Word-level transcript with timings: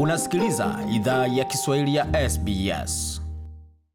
Unasikiliza 0.00 0.78
idhaa 0.94 1.26
ya 1.26 1.44
Kiswahili 1.44 1.94
ya 1.94 2.30
SBS. 2.30 3.20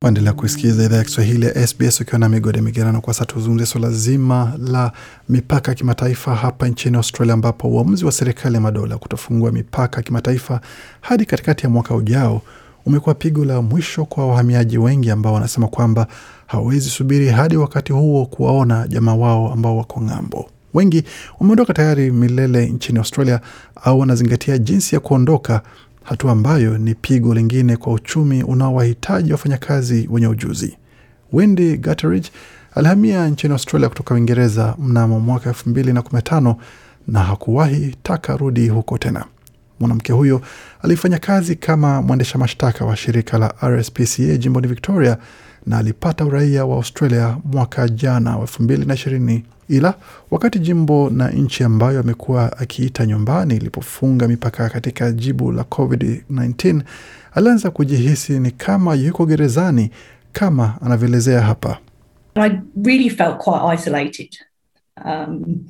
Waendelea 0.01 0.33
kusikiliza 0.33 0.83
idhaa 0.83 0.97
ya 0.97 1.03
Kiswahili 1.03 1.45
ya 1.45 1.67
SBS 1.67 2.01
ukiwa 2.01 2.19
na 2.19 2.29
migode 2.29 2.61
migerano. 2.61 3.01
Kwa 3.01 3.13
sasa 3.13 3.25
tuzungumzie 3.25 3.65
swala 3.65 3.89
zima 3.91 4.53
la 4.57 4.91
mipaka 5.29 5.71
ya 5.71 5.75
kimataifa 5.75 6.35
hapa 6.35 6.67
nchini 6.67 6.97
Australia, 6.97 7.33
ambapo 7.33 7.67
uamuzi 7.67 8.05
wa 8.05 8.11
serikali 8.11 8.55
ya 8.55 8.61
madola 8.61 8.97
kutofungua 8.97 9.51
mipaka 9.51 9.97
ya 9.97 10.03
kimataifa 10.03 10.61
hadi 11.01 11.25
katikati 11.25 11.63
ya 11.63 11.69
mwaka 11.69 11.95
ujao 11.95 12.41
umekuwa 12.85 13.15
pigo 13.15 13.45
la 13.45 13.61
mwisho 13.61 14.05
kwa 14.05 14.27
wahamiaji 14.27 14.77
wengi 14.77 15.11
ambao 15.11 15.33
wanasema 15.33 15.67
kwamba 15.67 16.07
hawawezi 16.47 16.89
subiri 16.89 17.27
hadi 17.29 17.57
wakati 17.57 17.93
huo 17.93 18.25
kuwaona 18.25 18.87
jamaa 18.87 19.15
wao 19.15 19.53
ambao 19.53 19.77
wako 19.77 20.01
ng'ambo. 20.01 20.49
Wengi 20.73 21.03
wameondoka 21.39 21.73
tayari 21.73 22.11
milele 22.11 22.65
nchini 22.65 22.99
Australia 22.99 23.41
au 23.83 23.99
wanazingatia 23.99 24.57
jinsi 24.57 24.95
ya 24.95 25.01
kuondoka, 25.01 25.61
hatua 26.03 26.31
ambayo 26.31 26.77
ni 26.77 26.95
pigo 26.95 27.33
lingine 27.33 27.77
kwa 27.77 27.93
uchumi 27.93 28.43
unaowahitaji 28.43 29.31
wafanyakazi 29.31 30.07
wenye 30.11 30.27
ujuzi. 30.27 30.77
Wendy 31.33 31.77
Gutteridge 31.77 32.29
alihamia 32.75 33.27
nchini 33.27 33.53
Australia 33.53 33.89
kutoka 33.89 34.13
Uingereza 34.15 34.75
mnamo 34.79 35.19
mwaka 35.19 35.49
elfu 35.49 35.69
mbili 35.69 35.93
na 35.93 36.01
na 37.07 37.19
hakuwahi 37.23 37.95
taka 38.03 38.37
rudi 38.37 38.67
huko 38.69 38.97
tena. 38.97 39.25
Mwanamke 39.79 40.13
huyo 40.13 40.41
alifanya 40.81 41.19
kazi 41.19 41.55
kama 41.55 42.01
mwendesha 42.01 42.37
mashtaka 42.37 42.85
wa 42.85 42.95
shirika 42.95 43.37
la 43.37 43.53
RSPCA 43.63 44.37
jimboni 44.37 44.67
Victoria 44.67 45.17
na 45.65 45.77
alipata 45.77 46.25
uraia 46.25 46.65
wa 46.65 46.75
Australia 46.75 47.37
mwaka 47.43 47.89
jana 47.89 48.35
wa 48.35 48.41
elfu 48.41 48.63
mbili 48.63 48.85
na 48.85 48.93
ishirini 48.93 49.43
ila 49.69 49.93
wakati 50.31 50.59
jimbo 50.59 51.09
na 51.09 51.29
nchi 51.29 51.63
ambayo 51.63 51.99
amekuwa 51.99 52.57
akiita 52.57 53.05
nyumbani 53.05 53.55
ilipofunga 53.55 54.27
mipaka 54.27 54.69
katika 54.69 55.11
jibu 55.11 55.51
la 55.51 55.63
COVID-19 55.63 56.81
alianza 57.33 57.71
kujihisi 57.71 58.39
ni 58.39 58.51
kama 58.51 58.95
yuko 58.95 59.25
gerezani, 59.25 59.91
kama 60.31 60.77
anavyoelezea 60.81 61.41
hapa. 61.41 61.77
I 62.35 62.51
really 62.83 63.09
felt 63.09 63.37
quite 63.37 63.75
isolated. 63.75 64.29
Um, 65.05 65.65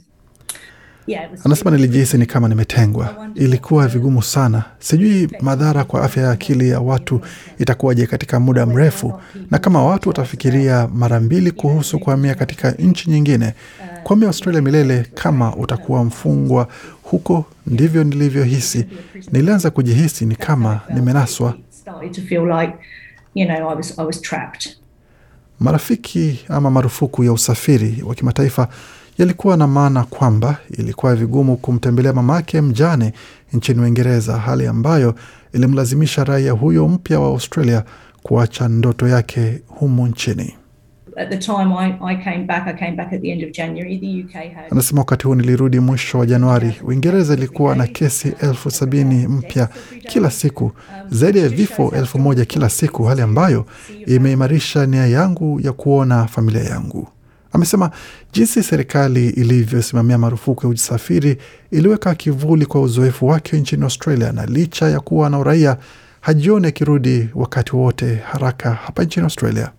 Anasema 1.45 1.71
nilijihisi 1.71 2.17
ni 2.17 2.25
kama 2.25 2.47
nimetengwa, 2.47 3.27
ilikuwa 3.35 3.87
vigumu 3.87 4.23
sana. 4.23 4.63
Sijui 4.79 5.29
madhara 5.41 5.83
kwa 5.83 6.03
afya 6.03 6.23
ya 6.23 6.31
akili 6.31 6.69
ya 6.69 6.79
watu 6.79 7.21
itakuwaje 7.59 8.07
katika 8.07 8.39
muda 8.39 8.65
mrefu, 8.65 9.19
na 9.51 9.57
kama 9.59 9.85
watu 9.85 10.09
watafikiria 10.09 10.87
mara 10.93 11.19
mbili 11.19 11.51
kuhusu 11.51 11.99
kuhamia 11.99 12.35
katika 12.35 12.71
nchi 12.71 13.09
nyingine. 13.09 13.53
Kuhamia 14.03 14.27
Australia 14.27 14.61
milele, 14.61 15.05
kama 15.13 15.55
utakuwa 15.55 16.03
mfungwa 16.03 16.67
huko, 17.03 17.45
ndivyo 17.67 18.03
nilivyohisi. 18.03 18.85
Nilianza 19.31 19.69
kujihisi 19.69 20.25
ni 20.25 20.35
kama 20.35 20.79
nimenaswa. 20.93 21.57
Marafiki 25.59 26.45
ama 26.49 26.71
marufuku 26.71 27.23
ya 27.23 27.33
usafiri 27.33 28.03
wa 28.07 28.15
kimataifa 28.15 28.67
yalikuwa 29.21 29.57
na 29.57 29.67
maana 29.67 30.03
kwamba 30.03 30.57
ilikuwa 30.77 31.15
vigumu 31.15 31.57
kumtembelea 31.57 32.13
mamake 32.13 32.61
mjane 32.61 33.13
nchini 33.53 33.81
Uingereza, 33.81 34.37
hali 34.37 34.67
ambayo 34.67 35.15
ilimlazimisha 35.53 36.23
raia 36.23 36.51
huyo 36.51 36.87
mpya 36.87 37.19
wa 37.19 37.27
Australia 37.27 37.83
kuacha 38.23 38.67
ndoto 38.67 39.07
yake 39.07 39.61
humu 39.67 40.07
nchini. 40.07 40.53
At 41.17 41.29
the 41.29 41.37
time 41.37 41.73
I, 41.79 41.93
I 42.05 42.23
came 42.23 42.43
back, 42.45 42.67
I 42.67 42.73
came 42.73 42.91
back 42.91 43.13
at 43.13 43.21
the 43.21 43.31
end 43.31 43.43
of 43.43 43.51
January. 43.51 43.97
The 43.99 44.23
UK 44.23 44.33
had 44.53 44.65
Anasema 44.71 45.01
wakati 45.01 45.27
huu 45.27 45.35
nilirudi 45.35 45.79
mwisho 45.79 46.19
wa 46.19 46.25
Januari. 46.25 46.73
Uingereza 46.83 47.33
ilikuwa 47.33 47.75
na 47.75 47.87
kesi 47.87 48.33
elfu 48.41 48.71
sabini 48.71 49.27
mpya 49.27 49.69
kila 50.07 50.31
siku, 50.31 50.71
zaidi 51.09 51.39
ya 51.39 51.49
vifo 51.49 51.91
elfu 51.95 52.19
moja 52.19 52.45
kila 52.45 52.69
siku, 52.69 53.03
hali 53.03 53.21
ambayo 53.21 53.65
imeimarisha 54.07 54.85
nia 54.85 55.07
yangu 55.07 55.59
ya 55.63 55.71
kuona 55.73 56.27
familia 56.27 56.63
yangu. 56.63 57.07
Amesema 57.53 57.91
jinsi 58.33 58.63
serikali 58.63 59.29
ilivyosimamia 59.29 60.17
marufuku 60.17 60.65
ya 60.65 60.69
usafiri 60.73 61.37
iliweka 61.71 62.15
kivuli 62.15 62.65
kwa 62.65 62.81
uzoefu 62.81 63.27
wake 63.27 63.57
nchini 63.57 63.83
Australia, 63.83 64.31
na 64.31 64.45
licha 64.45 64.89
ya 64.89 64.99
kuwa 64.99 65.29
na 65.29 65.39
uraia 65.39 65.77
hajioni 66.21 66.67
akirudi 66.67 67.29
wakati 67.35 67.75
wote 67.75 68.15
haraka 68.15 68.71
hapa 68.73 69.03
nchini 69.03 69.23
Australia. 69.23 69.71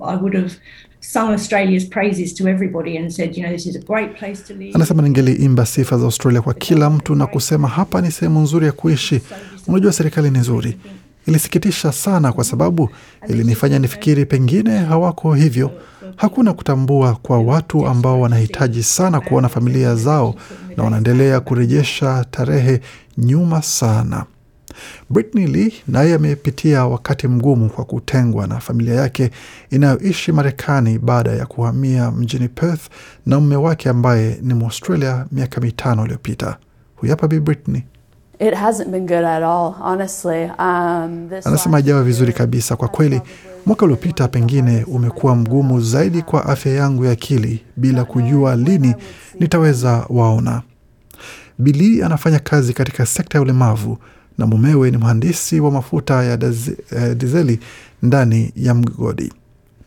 I 0.00 0.16
would 0.16 0.34
have 0.36 0.50
sung 1.00 1.30
Australia's 1.32 1.84
praises 1.88 2.34
to 2.34 2.48
everybody 2.48 2.96
and 2.98 3.10
said, 3.10 3.36
you 3.36 3.42
know, 3.42 3.52
this 3.56 3.66
is 3.66 3.76
a 3.76 3.78
great 3.92 4.18
place 4.18 4.42
to 4.42 4.54
live. 4.54 4.72
Anasema 4.74 5.02
ningeliimba 5.02 5.66
sifa 5.66 5.98
za 5.98 6.04
Australia 6.04 6.42
kwa 6.42 6.54
kila 6.54 6.90
mtu 6.90 7.14
na 7.14 7.26
kusema 7.26 7.68
hapa 7.68 8.00
ni 8.00 8.10
sehemu 8.10 8.40
nzuri 8.40 8.66
ya 8.66 8.72
kuishi. 8.72 9.20
Unajua, 9.66 9.92
serikali 9.92 10.30
ni 10.30 10.38
nzuri. 10.38 10.76
Ilisikitisha 11.30 11.92
sana 11.92 12.32
kwa 12.32 12.44
sababu 12.44 12.90
ilinifanya 13.28 13.78
nifikiri 13.78 14.26
pengine 14.26 14.78
hawako 14.78 15.34
hivyo. 15.34 15.70
Hakuna 16.16 16.52
kutambua 16.52 17.14
kwa 17.14 17.38
watu 17.40 17.86
ambao 17.86 18.20
wanahitaji 18.20 18.82
sana 18.82 19.20
kuona 19.20 19.48
familia 19.48 19.94
zao 19.94 20.34
na 20.76 20.84
wanaendelea 20.84 21.40
kurejesha 21.40 22.24
tarehe 22.30 22.80
nyuma 23.18 23.62
sana. 23.62 24.24
Britney 25.10 25.46
Lee 25.46 25.72
naye 25.88 26.14
amepitia 26.14 26.86
wakati 26.86 27.28
mgumu 27.28 27.70
kwa 27.70 27.84
kutengwa 27.84 28.46
na 28.46 28.60
familia 28.60 28.94
yake 28.94 29.30
inayoishi 29.70 30.32
Marekani 30.32 30.98
baada 30.98 31.30
ya 31.32 31.46
kuhamia 31.46 32.10
mjini 32.10 32.48
Perth 32.48 32.82
na 33.26 33.40
mume 33.40 33.56
wake 33.56 33.88
ambaye 33.88 34.38
ni 34.42 34.54
Mwaustralia 34.54 35.26
miaka 35.32 35.60
mitano 35.60 36.02
iliyopita. 36.04 36.56
Huyu 36.96 37.10
hapa 37.10 37.28
Bi 37.28 37.40
Britney 37.40 37.82
It 38.40 38.54
hasn't 38.54 38.90
been 38.90 39.06
good 39.06 39.24
at 39.24 39.42
all, 39.42 39.74
honestly. 39.80 40.44
Um, 40.58 41.28
this 41.28 41.46
anasema 41.46 41.76
hajawa 41.76 42.02
vizuri 42.02 42.32
kabisa. 42.32 42.76
Kwa 42.76 42.88
kweli, 42.88 43.20
mwaka 43.66 43.84
uliopita 43.84 44.28
pengine 44.28 44.84
umekuwa 44.84 45.36
mgumu 45.36 45.80
zaidi 45.80 46.22
kwa 46.22 46.46
afya 46.46 46.72
yangu 46.72 47.04
ya 47.04 47.12
akili, 47.12 47.64
bila 47.76 48.04
kujua 48.04 48.56
lini 48.56 48.94
nitaweza 49.40 50.06
waona. 50.08 50.62
Bili 51.58 52.02
anafanya 52.02 52.38
kazi 52.38 52.72
katika 52.72 53.06
sekta 53.06 53.38
ya 53.38 53.42
ulemavu 53.42 53.98
na 54.38 54.46
mumewe 54.46 54.90
ni 54.90 54.96
mhandisi 54.96 55.60
wa 55.60 55.70
mafuta 55.70 56.24
ya 56.24 56.38
eh, 56.92 57.14
dizeli 57.16 57.60
ndani 58.02 58.52
ya 58.56 58.74
mgodi. 58.74 59.32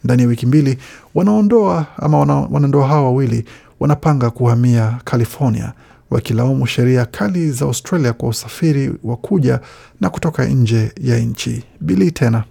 Ndani 0.03 0.22
ya 0.22 0.28
wiki 0.28 0.46
mbili 0.46 0.78
wanaondoa 1.16 1.85
ama 1.97 2.20
wana, 2.20 2.35
wanandoa 2.35 2.88
hawa 2.88 3.03
wawili 3.03 3.46
wanapanga 3.80 4.30
kuhamia 4.30 5.00
California, 5.03 5.74
wakilaumu 6.13 6.68
sheria 6.68 7.06
kali 7.06 7.51
za 7.51 7.66
Australia 7.66 8.13
kwa 8.13 8.29
usafiri 8.29 8.94
wa 9.03 9.18
kuja 9.18 9.59
na 10.01 10.09
kutoka 10.09 10.46
nje 10.46 10.91
ya 11.01 11.19
nchi. 11.19 11.63
Bili 11.81 12.12
tena 12.12 12.44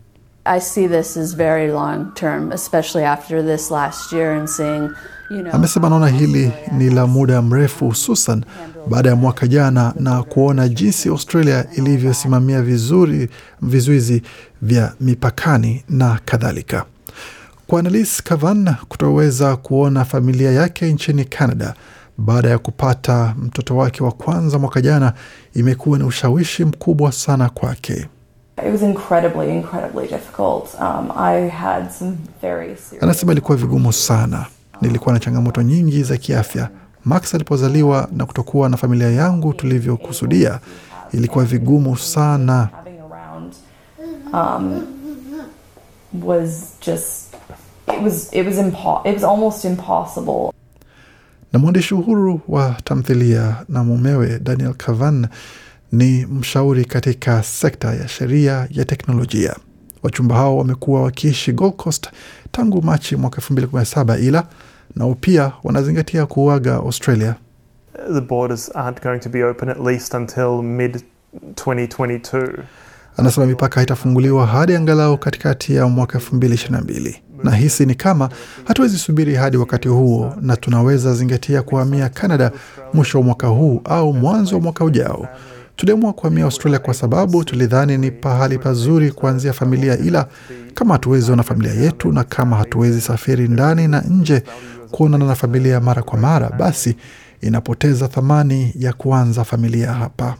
I 0.45 0.61
see 0.61 0.89
this 0.89 1.17
as 1.17 1.37
very 1.37 1.69
long 1.69 2.15
term, 2.15 2.53
especially 2.53 3.05
after 3.07 3.47
this 3.47 3.71
last 3.71 4.13
year 4.13 4.31
and 4.39 4.49
seeing, 4.49 4.91
you 5.31 5.43
know, 5.43 5.53
amesema 5.55 5.89
naona 5.89 6.09
hili 6.09 6.53
ni 6.79 6.91
la 6.91 7.07
muda 7.07 7.43
mrefu, 7.43 7.87
hususan 7.89 8.45
baada 8.89 9.11
ya 9.11 9.17
mwaka 9.17 9.47
jana 9.47 9.95
na 10.01 10.23
kuona 10.23 10.69
jinsi 10.69 11.09
Australia 11.09 11.67
ilivyosimamia 11.77 12.63
vizuri 12.63 13.29
vizuizi 13.63 14.23
vya 14.63 14.93
mipakani 15.01 15.85
na 15.89 16.19
kadhalika. 16.25 16.85
Kwa 17.67 17.79
Annalise 17.81 18.23
Cavan 18.23 18.75
kutoweza 18.89 19.57
kuona 19.57 20.05
familia 20.05 20.53
yake 20.53 20.93
nchini 20.93 21.25
Canada 21.25 21.75
baada 22.19 22.51
ya 22.51 22.59
kupata 22.59 23.35
mtoto 23.39 23.77
wake 23.77 24.03
wa 24.05 24.13
kwanza 24.13 24.59
mwaka 24.59 24.81
jana 24.81 25.13
imekuwa 25.55 25.99
ni 25.99 26.05
ushawishi 26.05 26.65
mkubwa 26.65 27.13
sana 27.13 27.49
kwake. 27.49 28.09
Incredibly, 28.83 29.55
incredibly. 29.57 30.09
Um, 30.39 31.11
I 31.17 31.49
had 31.49 31.91
some 31.91 32.17
very 32.43 32.77
serious. 32.77 33.03
Anasema 33.03 33.33
ilikuwa 33.33 33.57
vigumu 33.59 33.93
sana, 33.93 34.47
nilikuwa 34.81 35.13
na 35.15 35.21
changamoto 35.21 35.63
nyingi 35.63 36.03
za 36.03 36.17
kiafya. 36.17 36.69
Max 37.05 37.35
alipozaliwa 37.35 38.09
na 38.13 38.27
kutokuwa 38.27 38.69
na 38.69 38.77
familia 38.77 39.11
yangu 39.11 39.53
tulivyokusudia, 39.53 40.61
ilikuwa 41.13 41.45
vigumu 41.45 41.97
sana. 41.97 42.69
um, 44.33 44.83
was 46.25 46.73
just 46.87 47.35
it 47.89 48.03
was 48.03 48.33
it 48.33 48.47
was 48.47 48.57
impo- 48.57 49.01
it 49.09 49.15
was 49.15 49.25
almost 49.25 49.65
impossible. 49.65 50.53
Na 51.53 51.59
mwandishi 51.59 51.95
uhuru 51.95 52.41
wa 52.49 52.77
tamthilia 52.85 53.57
na 53.69 53.85
mumewe 53.85 54.39
Daniel 54.39 54.75
Cavan 54.75 55.27
ni 55.93 56.27
mshauri 56.27 56.85
katika 56.85 57.43
sekta 57.43 57.95
ya 57.95 58.09
sheria 58.09 58.69
ya 58.71 58.85
teknolojia. 58.85 59.57
Wachumba 60.03 60.35
hao 60.37 60.57
wamekuwa 60.59 61.03
wakiishi 61.03 61.53
Gold 61.53 61.75
Coast 61.77 62.09
tangu 62.53 62.83
Machi 62.83 63.17
mwaka 63.17 63.41
2017 63.41 64.23
ila 64.25 64.47
nao 64.97 65.15
pia 65.15 65.53
wanazingatia 65.65 66.27
kuaga 66.27 66.75
Australia. 66.75 67.35
the 68.15 68.21
borders 68.21 68.71
aren't 68.75 69.03
going 69.03 69.19
to 69.19 69.29
be 69.29 69.45
open 69.45 69.69
at 69.69 69.79
least 69.81 70.15
until 70.15 70.63
mid 70.63 71.03
2022. 71.55 72.59
Anasema 73.17 73.47
mipaka 73.47 73.75
haitafunguliwa 73.75 74.47
hadi 74.47 74.75
angalau 74.75 75.19
katikati 75.19 75.75
ya 75.75 75.87
mwaka 75.87 76.19
2022 76.19 77.15
na 77.45 77.51
hisi 77.51 77.87
ni 77.87 77.95
kama 77.95 78.29
hatuwezi 78.65 78.99
subiri 78.99 79.35
hadi 79.35 79.57
wakati 79.57 79.89
huo, 79.89 80.35
na 80.41 80.57
tunaweza 80.57 81.15
zingatia 81.15 81.63
kuhamia 81.63 82.09
Canada 82.09 82.51
mwisho 82.95 83.19
wa 83.19 83.25
mwaka 83.25 83.47
huu 83.47 83.81
au 83.85 84.13
mwanzo 84.15 84.55
wa 84.57 84.61
mwaka 84.63 84.85
ujao. 84.85 85.29
Tuliamua 85.77 86.13
kuhamia 86.13 86.45
Australia 86.45 86.79
kwa 86.79 86.95
sababu 86.95 87.45
tulidhani 87.45 87.99
ni 87.99 88.11
pahali 88.11 88.59
pazuri 88.59 89.11
kuanzia 89.13 89.53
familia, 89.53 89.99
ila 89.99 90.27
kama 90.75 90.95
hatuwezi 90.95 91.33
ona 91.33 91.43
familia 91.43 91.73
yetu 91.75 92.13
na 92.13 92.25
kama 92.25 92.57
hatuwezi 92.57 93.01
safiri 93.01 93.49
ndani 93.49 93.89
na 93.89 94.01
nje 94.01 94.43
kuonana 94.91 95.25
na 95.27 95.35
familia 95.35 95.81
mara 95.81 96.03
kwa 96.03 96.19
mara, 96.19 96.51
basi 96.51 96.97
inapoteza 97.41 98.09
thamani 98.09 98.73
ya 98.79 98.93
kuanza 98.93 99.45
familia 99.45 99.93
hapa. 99.93 100.35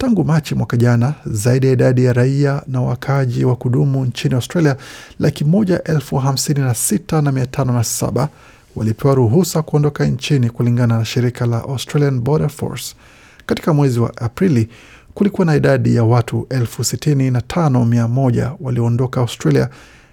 Tangu 0.00 0.24
Machi 0.24 0.54
mwaka 0.54 0.76
jana, 0.76 1.14
zaidi 1.26 1.66
ya 1.66 1.72
idadi 1.72 2.04
ya 2.04 2.12
raia 2.12 2.62
na 2.66 2.80
wakaaji 2.80 3.44
wa 3.44 3.56
kudumu 3.56 4.04
nchini 4.04 4.34
Australia 4.34 4.76
laki 5.18 5.44
moja 5.44 5.82
elfu 5.84 6.16
hamsini 6.16 6.60
na 6.60 6.74
sita 6.74 7.22
na 7.22 7.32
mia 7.32 7.46
tano 7.46 7.72
na 7.72 7.84
saba 7.84 8.28
walipewa 8.76 9.14
ruhusa 9.14 9.62
kuondoka 9.62 10.06
nchini 10.06 10.50
kulingana 10.50 10.98
na 10.98 11.04
shirika 11.04 11.46
la 11.46 11.56
Australian 11.62 12.20
Border 12.20 12.48
Force. 12.48 12.94
Katika 13.46 13.72
mwezi 13.74 14.00
wa 14.00 14.16
Aprili 14.16 14.68
kulikuwa 15.14 15.44
na 15.46 15.56
idadi 15.56 15.94
ya 15.94 16.04
watu 16.04 16.46
elfu 16.50 16.84
sitini 16.84 17.30
na 17.30 17.40
tano 17.40 17.84
mia 17.84 18.08
moja 18.08 18.52
walioondoka 18.60 19.20
Australia. 19.20 19.68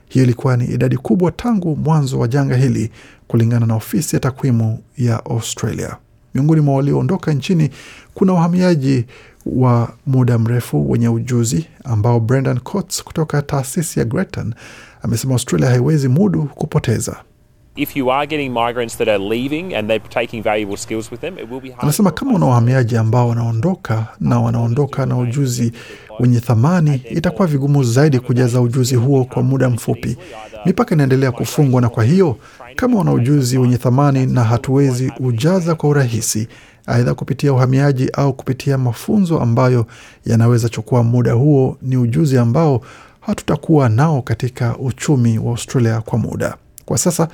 Hiyo 0.09 0.25
ilikuwa 0.25 0.57
ni 0.57 0.65
idadi 0.65 0.97
kubwa 0.97 1.31
tangu 1.31 1.75
mwanzo 1.75 2.19
wa 2.19 2.27
janga 2.27 2.55
hili, 2.55 2.91
kulingana 3.27 3.65
na 3.65 3.75
ofisi 3.75 4.15
ya 4.15 4.19
takwimu 4.19 4.79
ya 4.97 5.25
Australia. 5.25 5.97
Miongoni 6.35 6.61
mwa 6.61 6.75
walioondoka 6.75 7.33
nchini 7.33 7.69
kuna 8.13 8.33
wahamiaji 8.33 9.05
wa 9.45 9.93
muda 10.07 10.37
mrefu 10.37 10.91
wenye 10.91 11.09
ujuzi 11.09 11.67
ambao 11.83 12.19
Brendan 12.19 12.59
Coates 12.59 13.03
kutoka 13.03 13.41
taasisi 13.41 13.99
ya 13.99 14.05
Grattan 14.05 14.53
amesema 15.01 15.33
Australia 15.33 15.69
haiwezi 15.69 16.07
mudu 16.07 16.43
kupoteza. 16.55 17.15
If 17.77 17.95
you 17.95 18.09
are 18.11 18.25
getting 18.27 18.49
migrants 18.53 18.97
that 18.97 19.07
are 19.07 19.19
leaving 19.19 19.73
and 19.75 19.87
they're 19.87 20.09
taking 20.09 20.41
valuable 20.43 20.77
skills 20.77 21.11
with 21.11 21.21
them, 21.21 21.37
it 21.37 21.49
will 21.49 21.61
be 21.61 21.69
hard. 21.69 21.83
Anasema 21.83 22.11
kama 22.11 22.33
una 22.33 22.45
wahamiaji 22.45 22.97
ambao 22.97 23.29
wanaondoka 23.29 24.07
na 24.19 24.39
wanaondoka 24.39 25.05
na 25.05 25.17
ujuzi 25.17 25.71
wenye 26.19 26.39
thamani, 26.39 27.01
itakuwa 27.11 27.47
vigumu 27.47 27.83
zaidi 27.83 28.19
kujaza 28.19 28.61
ujuzi 28.61 28.95
huo 28.95 29.25
kwa 29.25 29.43
muda 29.43 29.69
mfupi. 29.69 30.17
Mipaka 30.65 30.95
inaendelea 30.95 31.31
kufungwa, 31.31 31.81
na 31.81 31.89
kwa 31.89 32.03
hiyo 32.03 32.37
kama 32.75 32.97
wana 32.97 33.13
ujuzi 33.13 33.57
wenye 33.57 33.77
thamani 33.77 34.25
na 34.25 34.43
hatuwezi 34.43 35.11
ujaza 35.19 35.75
kwa 35.75 35.89
urahisi, 35.89 36.47
aidha 36.87 37.13
kupitia 37.13 37.53
uhamiaji 37.53 38.09
au 38.13 38.33
kupitia 38.33 38.77
mafunzo 38.77 39.39
ambayo 39.39 39.85
yanaweza 40.25 40.69
chukua 40.69 41.03
muda 41.03 41.33
huo, 41.33 41.77
ni 41.81 41.97
ujuzi 41.97 42.37
ambao 42.37 42.81
hatutakuwa 43.21 43.89
nao 43.89 44.21
katika 44.21 44.77
uchumi 44.77 45.39
wa 45.39 45.51
Australia 45.51 46.01
kwa 46.01 46.19
muda. 46.19 46.55
Kwa 46.85 46.97
sasa 46.97 47.27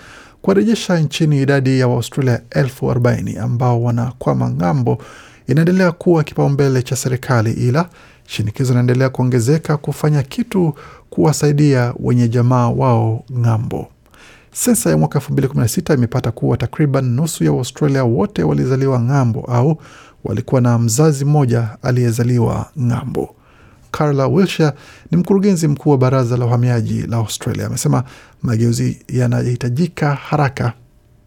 kuwarejesha 0.44 1.00
nchini 1.00 1.42
idadi 1.42 1.80
ya 1.80 1.88
Waaustralia 1.88 2.42
elfu 2.50 2.92
arobaini 2.92 3.38
ambao 3.38 3.84
wanakwama 3.84 4.50
ng'ambo 4.52 4.98
inaendelea 5.48 5.92
kuwa 5.92 6.24
kipaumbele 6.24 6.82
cha 6.82 6.96
serikali, 6.96 7.52
ila 7.52 7.90
shinikizo 8.28 8.72
inaendelea 8.74 9.10
kuongezeka 9.10 9.78
kufanya 9.78 10.24
kitu 10.24 10.74
kuwasaidia 11.10 11.94
wenye 12.00 12.28
jamaa 12.28 12.70
wao 12.70 13.24
ng'ambo. 13.40 13.88
Sensa 14.52 14.90
ya 14.90 14.98
mwaka 14.98 15.20
2016 15.20 15.94
imepata 15.94 16.32
kuwa 16.32 16.58
takriban 16.58 17.06
nusu 17.06 17.44
ya 17.44 17.52
Waustralia 17.52 18.04
wote 18.04 18.44
walizaliwa 18.44 19.00
ng'ambo 19.00 19.42
au 19.42 19.78
walikuwa 20.24 20.62
na 20.62 20.80
mzazi 20.80 21.26
mmoja 21.26 21.68
aliyezaliwa 21.82 22.66
ng'ambo. 22.82 23.36
Carla 23.98 24.28
Wilshire 24.28 24.72
ni 25.12 25.18
mkurugenzi 25.18 25.68
mkuu 25.68 25.90
wa 25.90 25.98
baraza 25.98 26.38
la 26.38 26.46
uhamiaji 26.46 27.02
la 27.08 27.18
Australia, 27.18 27.66
amesema 27.66 28.04
mageuzi 28.44 29.00
yanahitajika 29.10 30.16
haraka. 30.16 30.74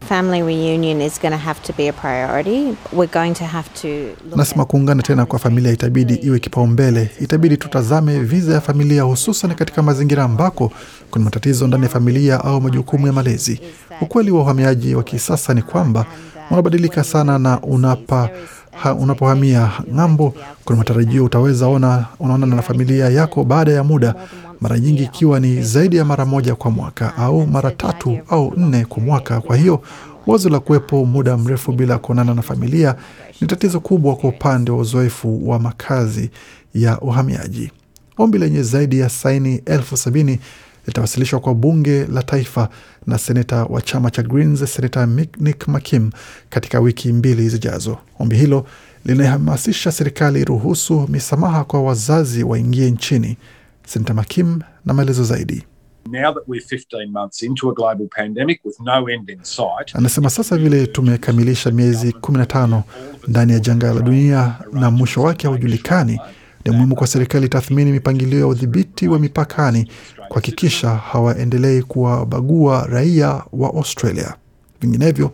Family 0.09 0.41
reunion 0.41 1.01
is 1.01 1.19
going 1.21 1.31
to 1.31 1.37
have 1.37 1.59
to 1.63 1.73
be 1.77 1.89
a 1.89 1.93
priority. 1.93 2.77
We're 2.93 3.11
going 3.13 3.33
to 3.33 3.45
have 3.45 3.69
to 3.81 3.87
look 3.87 4.33
Anasema 4.33 4.63
at 4.63 4.69
kuungana 4.69 5.03
tena 5.03 5.25
kwa 5.25 5.39
familia 5.39 5.71
itabidi 5.71 6.13
iwe 6.13 6.39
kipaumbele. 6.39 7.09
Itabidi 7.21 7.57
tutazame 7.57 8.19
viza 8.19 8.53
ya 8.53 8.61
familia, 8.61 9.01
hususan 9.03 9.55
katika 9.55 9.83
mazingira 9.83 10.23
ambako 10.23 10.71
kuna 11.11 11.25
matatizo 11.25 11.67
ndani 11.67 11.83
ya 11.83 11.89
familia 11.89 12.43
au 12.45 12.61
majukumu 12.61 13.07
ya 13.07 13.13
malezi. 13.13 13.61
Ukweli 14.01 14.31
wa 14.31 14.41
uhamiaji 14.41 14.95
wa 14.95 15.03
kisasa 15.03 15.53
ni 15.53 15.61
kwamba 15.61 16.05
unabadilika 16.51 17.03
sana, 17.03 17.39
na 17.39 17.61
unapa 17.61 18.29
ha, 18.77 18.93
unapohamia 18.93 19.71
ng'ambo, 19.95 20.33
kuna 20.65 20.77
matarajio 20.79 21.25
utaweza 21.25 21.67
ona 21.67 22.05
unaonana 22.19 22.55
na 22.55 22.61
familia 22.61 23.09
yako 23.09 23.43
baada 23.43 23.71
ya 23.71 23.83
muda, 23.83 24.15
mara 24.61 24.79
nyingi 24.79 25.03
ikiwa 25.03 25.39
ni 25.39 25.61
zaidi 25.61 25.97
ya 25.97 26.05
mara 26.05 26.25
moja 26.25 26.55
kwa 26.55 26.71
mwaka 26.71 27.15
au 27.17 27.47
mara 27.47 27.71
tatu 27.71 28.17
au 28.29 28.53
nne 28.57 28.85
kwa 28.85 29.03
mwaka. 29.03 29.41
Kwa 29.41 29.57
hiyo 29.57 29.81
wazo 30.27 30.49
la 30.49 30.59
kuwepo 30.59 31.05
muda 31.05 31.37
mrefu 31.37 31.71
bila 31.71 31.97
kuonana 31.97 32.33
na 32.33 32.41
familia 32.41 32.95
ni 33.41 33.47
tatizo 33.47 33.79
kubwa 33.79 34.15
kwa 34.15 34.29
upande 34.29 34.71
wa 34.71 34.77
uzoefu 34.77 35.49
wa 35.49 35.59
makazi 35.59 36.29
ya 36.73 36.99
uhamiaji. 36.99 37.71
Ombi 38.17 38.37
lenye 38.37 38.63
zaidi 38.63 38.99
ya 38.99 39.09
saini 39.09 39.61
elfu 39.65 39.97
sabini 39.97 40.39
litawasilishwa 40.87 41.39
kwa 41.39 41.55
bunge 41.55 42.05
la 42.05 42.23
taifa 42.23 42.69
na 43.07 43.17
seneta 43.17 43.63
wa 43.65 43.81
chama 43.81 44.11
cha 44.11 44.23
Greens, 44.23 44.73
seneta 44.73 45.05
Nick 45.39 45.67
McKim 45.67 46.09
katika 46.49 46.79
wiki 46.79 47.13
mbili 47.13 47.49
zijazo. 47.49 47.97
Ombi 48.19 48.35
hilo 48.35 48.65
linahamasisha 49.05 49.91
serikali 49.91 50.45
ruhusu 50.45 51.07
misamaha 51.09 51.63
kwa 51.63 51.81
wazazi 51.83 52.43
waingie 52.43 52.91
nchini. 52.91 53.37
Seneta 53.85 54.13
McKim 54.13 54.59
na 54.85 54.93
maelezo 54.93 55.23
zaidi. 55.23 55.63
Now 56.11 56.33
that 56.33 56.43
we're 56.47 56.65
15 56.65 57.11
months 57.11 57.43
into 57.43 57.69
a 57.69 57.73
global 57.73 58.07
pandemic 58.15 58.65
with 58.65 58.79
no 58.79 59.09
end 59.09 59.29
in 59.29 59.39
sight, 59.43 59.93
Anasema 59.95 60.29
sasa 60.29 60.57
vile 60.57 60.87
tumekamilisha 60.87 61.71
miezi 61.71 62.11
15 62.11 62.81
ndani 63.27 63.53
ya 63.53 63.59
janga 63.59 63.93
la 63.93 64.01
dunia 64.01 64.55
na 64.73 64.91
mwisho 64.91 65.21
wake 65.21 65.47
haujulikani, 65.47 66.19
ni 66.67 66.75
muhimu 66.77 66.95
kwa 66.95 67.07
serikali 67.07 67.49
tathmini 67.49 67.91
mipangilio 67.91 68.39
ya 68.39 68.47
udhibiti 68.47 69.07
wa 69.07 69.19
mipakani 69.19 69.91
kuhakikisha 70.27 70.89
hawaendelei 70.89 71.81
kuwabagua 71.83 72.87
raia 72.89 73.43
wa 73.53 73.69
Australia. 73.69 74.33
Vinginevyo, 74.81 75.31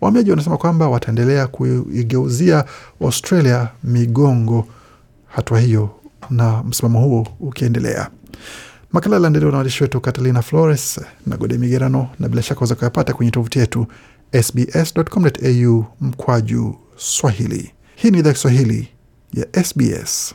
wahamiaji 0.00 0.30
wanasema 0.30 0.56
kwamba 0.58 0.88
wataendelea 0.88 1.46
kuigeuzia 1.46 2.64
Australia 3.00 3.68
migongo, 3.84 4.66
hatua 5.26 5.60
hiyo 5.60 5.90
na 6.30 6.62
msimamo 6.62 7.00
huo 7.00 7.26
ukiendelea. 7.40 8.10
Makala 8.92 9.16
yaliandaliwa 9.16 9.50
na 9.52 9.58
waandishi 9.58 9.82
wetu 9.82 10.00
Catalina 10.00 10.42
Flores 10.42 11.00
na 11.26 11.36
Gode 11.36 11.58
Migerano, 11.58 12.08
na 12.18 12.28
bila 12.28 12.42
shaka 12.42 12.58
waweza 12.60 12.74
kuyapata 12.74 13.12
kwenye 13.12 13.30
tovuti 13.30 13.58
yetu 13.58 13.86
sbs.com.au 14.42 15.84
mkwaju 16.00 16.76
Swahili. 16.96 17.72
Hii 17.96 18.10
ni 18.10 18.18
idhaa 18.18 18.32
Kiswahili 18.32 18.88
ya 19.34 19.64
SBS. 19.64 20.34